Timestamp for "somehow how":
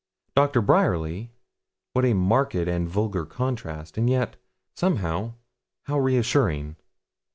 4.73-5.99